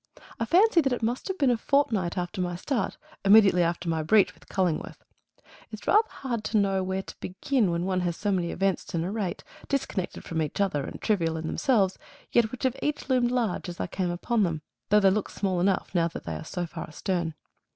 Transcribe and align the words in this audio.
I 0.39 0.45
fancy 0.45 0.81
that 0.81 0.93
it 0.93 1.03
must 1.03 1.27
have 1.27 1.37
been 1.37 1.51
a 1.51 1.57
fortnight 1.57 2.17
after 2.17 2.41
my 2.41 2.55
start, 2.55 2.97
immediately 3.23 3.61
after 3.61 3.87
my 3.87 4.01
breach 4.01 4.33
with 4.33 4.47
Cullingworth. 4.49 5.03
It's 5.69 5.85
rather 5.85 6.09
hard 6.09 6.43
to 6.45 6.57
know 6.57 6.81
where 6.81 7.03
to 7.03 7.15
begin 7.19 7.69
when 7.69 7.85
one 7.85 7.99
has 7.99 8.17
so 8.17 8.31
many 8.31 8.49
events 8.49 8.83
to 8.85 8.97
narrate, 8.97 9.43
disconnected 9.67 10.23
from 10.23 10.41
each 10.41 10.59
other, 10.59 10.83
and 10.85 10.99
trivial 10.99 11.37
in 11.37 11.45
themselves, 11.45 11.99
yet 12.31 12.51
which 12.51 12.63
have 12.63 12.75
each 12.81 13.09
loomed 13.09 13.29
large 13.29 13.69
as 13.69 13.79
I 13.79 13.85
came 13.85 14.09
upon 14.09 14.41
them, 14.41 14.63
though 14.89 14.99
they 14.99 15.11
look 15.11 15.29
small 15.29 15.59
enough 15.59 15.91
now 15.93 16.07
that 16.07 16.23
they 16.23 16.33
are 16.33 16.43
so 16.45 16.65
far 16.65 16.85
astern. 16.87 17.35